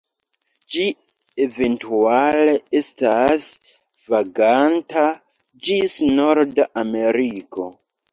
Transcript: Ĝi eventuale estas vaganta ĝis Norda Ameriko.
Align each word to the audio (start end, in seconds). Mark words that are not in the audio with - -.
Ĝi 0.75 0.83
eventuale 1.43 2.55
estas 2.79 3.49
vaganta 4.13 5.03
ĝis 5.69 5.95
Norda 6.21 6.67
Ameriko. 6.85 7.69